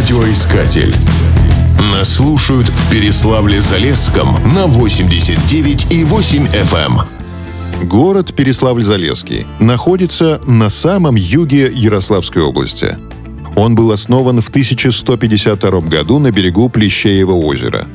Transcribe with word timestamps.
Радиоискатель. 0.00 0.96
Нас 1.78 2.14
слушают 2.14 2.70
в 2.70 2.90
Переславле-Залесском 2.90 4.42
на 4.54 4.64
89,8 4.64 6.50
FM. 6.50 7.02
Эм. 7.82 7.86
Город 7.86 8.32
Переславль-Залесский 8.34 9.44
находится 9.58 10.40
на 10.46 10.70
самом 10.70 11.16
юге 11.16 11.70
Ярославской 11.70 12.42
области. 12.42 12.96
Он 13.56 13.74
был 13.74 13.92
основан 13.92 14.40
в 14.40 14.48
1152 14.48 15.80
году 15.80 16.18
на 16.18 16.30
берегу 16.30 16.70
Плещеева 16.70 17.32
озера. 17.32 17.86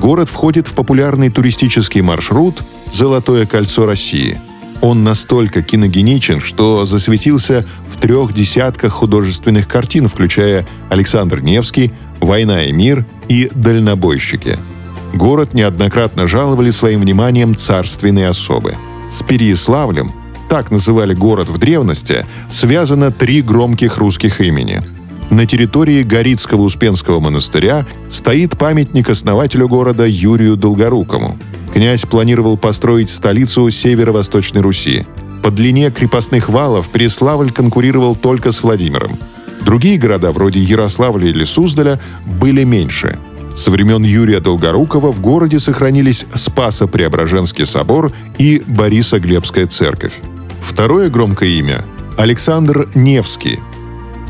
Город 0.00 0.28
входит 0.28 0.68
в 0.68 0.74
популярный 0.74 1.28
туристический 1.28 2.02
маршрут 2.02 2.62
«Золотое 2.94 3.46
кольцо 3.46 3.84
России». 3.84 4.38
Он 4.82 5.02
настолько 5.04 5.62
киногеничен, 5.62 6.40
что 6.40 6.84
засветился 6.84 7.64
трех 8.02 8.34
десятках 8.34 8.92
художественных 8.92 9.68
картин, 9.68 10.08
включая 10.08 10.66
«Александр 10.90 11.40
Невский», 11.40 11.92
«Война 12.20 12.64
и 12.64 12.72
мир» 12.72 13.06
и 13.28 13.48
«Дальнобойщики». 13.54 14.58
Город 15.14 15.54
неоднократно 15.54 16.26
жаловали 16.26 16.70
своим 16.70 17.00
вниманием 17.00 17.54
царственные 17.54 18.28
особы. 18.28 18.74
С 19.12 19.22
Переяславлем, 19.22 20.10
так 20.48 20.70
называли 20.72 21.14
город 21.14 21.48
в 21.48 21.58
древности, 21.58 22.26
связано 22.50 23.12
три 23.12 23.40
громких 23.40 23.98
русских 23.98 24.40
имени. 24.40 24.82
На 25.30 25.46
территории 25.46 26.02
Горицкого 26.02 26.62
Успенского 26.62 27.20
монастыря 27.20 27.86
стоит 28.10 28.58
памятник 28.58 29.08
основателю 29.10 29.68
города 29.68 30.04
Юрию 30.06 30.56
Долгорукому. 30.56 31.38
Князь 31.72 32.02
планировал 32.02 32.56
построить 32.56 33.10
столицу 33.10 33.70
северо-восточной 33.70 34.60
Руси– 34.60 35.06
по 35.42 35.50
длине 35.50 35.90
крепостных 35.90 36.48
валов 36.48 36.88
Переславль 36.88 37.50
конкурировал 37.50 38.14
только 38.14 38.52
с 38.52 38.62
Владимиром. 38.62 39.10
Другие 39.64 39.98
города, 39.98 40.30
вроде 40.30 40.60
Ярославля 40.60 41.28
или 41.28 41.44
Суздаля, 41.44 41.98
были 42.40 42.62
меньше. 42.62 43.18
Со 43.56 43.70
времен 43.70 44.04
Юрия 44.04 44.40
Долгорукова 44.40 45.12
в 45.12 45.20
городе 45.20 45.58
сохранились 45.58 46.26
Спасо-Преображенский 46.34 47.66
собор 47.66 48.12
и 48.38 48.62
Бориса-Глебская 48.66 49.66
церковь. 49.66 50.14
Второе 50.64 51.10
громкое 51.10 51.50
имя– 51.50 51.84
Александр 52.16 52.88
Невский. 52.94 53.58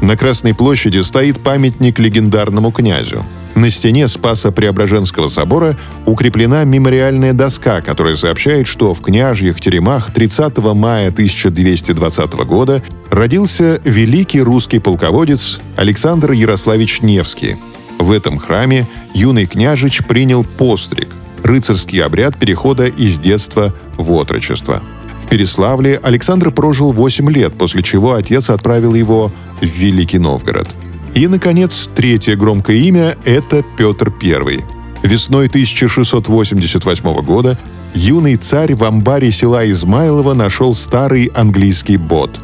На 0.00 0.16
Красной 0.16 0.54
площади 0.54 1.02
стоит 1.02 1.40
памятник 1.40 1.98
легендарному 1.98 2.72
князю– 2.72 3.22
на 3.54 3.70
стене 3.70 4.08
Спаса 4.08 4.50
Преображенского 4.50 5.28
собора 5.28 5.76
укреплена 6.06 6.64
мемориальная 6.64 7.32
доска, 7.32 7.80
которая 7.80 8.16
сообщает, 8.16 8.66
что 8.66 8.94
в 8.94 9.00
княжьих 9.00 9.60
теремах 9.60 10.12
30 10.12 10.58
мая 10.74 11.08
1220 11.08 12.32
года 12.46 12.82
родился 13.10 13.80
великий 13.84 14.40
русский 14.40 14.78
полководец 14.78 15.60
Александр 15.76 16.32
Ярославич 16.32 17.02
Невский. 17.02 17.56
В 17.98 18.10
этом 18.10 18.38
храме 18.38 18.86
юный 19.14 19.46
княжич 19.46 20.02
принял 20.04 20.44
постриг– 20.44 21.08
рыцарский 21.42 22.02
обряд 22.02 22.36
перехода 22.36 22.86
из 22.86 23.18
детства 23.18 23.72
в 23.96 24.10
отрочество. 24.12 24.82
В 25.24 25.28
Переславле 25.28 26.00
Александр 26.02 26.50
прожил 26.50 26.92
8 26.92 27.30
лет, 27.30 27.52
после 27.54 27.82
чего 27.82 28.14
отец 28.14 28.50
отправил 28.50 28.94
его 28.94 29.30
в 29.60 29.64
Великий 29.64 30.18
Новгород– 30.18 30.68
и, 31.14 31.26
наконец, 31.28 31.88
третье 31.94 32.36
громкое 32.36 32.76
имя– 32.76 33.16
это 33.24 33.62
Петр 33.76 34.12
I. 34.22 34.64
Весной 35.02 35.46
1688 35.46 37.22
года 37.22 37.58
юный 37.94 38.36
царь 38.36 38.74
в 38.74 38.84
амбаре 38.84 39.30
села 39.30 39.68
Измайлова 39.70 40.34
нашел 40.34 40.74
старый 40.74 41.26
английский 41.26 41.96
бот. 41.96 42.40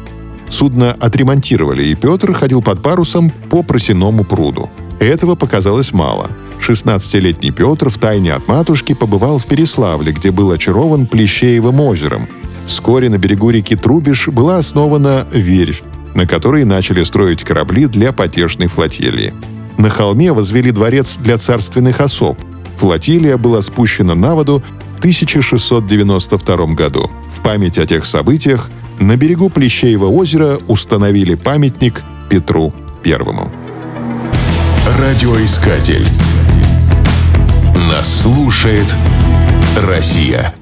Судно 0.49 0.95
отремонтировали, 0.99 1.85
и 1.85 1.95
Петр 1.95 2.33
ходил 2.33 2.61
под 2.61 2.81
парусом 2.81 3.31
по 3.49 3.63
просеному 3.63 4.23
пруду. 4.23 4.69
Этого 4.99 5.35
показалось 5.35 5.93
мало. 5.93 6.29
16-летний 6.59 7.51
Петр 7.51 7.89
в 7.89 7.97
тайне 7.97 8.33
от 8.33 8.47
матушки 8.47 8.93
побывал 8.93 9.39
в 9.39 9.45
Переславле, 9.45 10.11
где 10.11 10.31
был 10.31 10.51
очарован 10.51 11.05
Плещеевым 11.05 11.79
озером. 11.79 12.27
Вскоре 12.67 13.09
на 13.09 13.17
берегу 13.17 13.49
реки 13.49 13.75
Трубиш 13.75 14.27
была 14.27 14.57
основана 14.57 15.25
верфь, 15.31 15.81
на 16.19 16.27
которой 16.27 16.65
начали 16.65 17.01
строить 17.03 17.45
корабли 17.45 17.85
для 17.85 18.11
потешной 18.11 18.67
флотилии. 18.67 19.33
На 19.77 19.87
холме 19.87 20.33
возвели 20.33 20.69
дворец 20.69 21.15
для 21.17 21.37
царственных 21.37 22.01
особ. 22.01 22.37
Флотилия 22.77 23.37
была 23.37 23.61
спущена 23.61 24.15
на 24.15 24.35
воду 24.35 24.61
в 24.97 24.99
1692 24.99 26.57
году. 26.73 27.09
В 27.33 27.41
память 27.41 27.77
о 27.77 27.85
тех 27.85 28.03
событиях 28.05 28.69
на 28.99 29.15
берегу 29.15 29.49
Плещеева 29.49 30.07
озера 30.07 30.59
установили 30.67 31.35
памятник 31.35 32.03
Петру 32.27 32.73
Первому. 33.01 33.49
Радиоискатель. 34.99 36.05
Нас 37.75 38.23
слушает 38.23 38.93
Россия. 39.77 40.53